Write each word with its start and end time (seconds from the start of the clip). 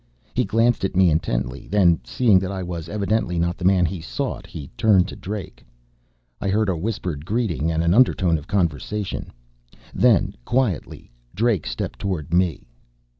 He 0.33 0.43
glanced 0.45 0.83
at 0.83 0.95
me 0.95 1.11
intently; 1.11 1.67
then, 1.67 1.99
seeing 2.03 2.39
that 2.39 2.51
I 2.51 2.63
was 2.63 2.89
evidently 2.89 3.37
not 3.37 3.59
the 3.59 3.65
man 3.65 3.85
he 3.85 4.01
sought, 4.01 4.47
he 4.47 4.67
turned 4.75 5.07
to 5.09 5.15
Drake. 5.15 5.63
I 6.41 6.49
heard 6.49 6.69
a 6.69 6.75
whispered 6.75 7.23
greeting 7.23 7.71
and 7.71 7.83
an 7.83 7.93
undertone 7.93 8.39
of 8.39 8.47
conversation. 8.47 9.31
Then, 9.93 10.33
quietly, 10.43 11.11
Drake 11.35 11.67
stepped 11.67 11.99
toward 11.99 12.33
me. 12.33 12.65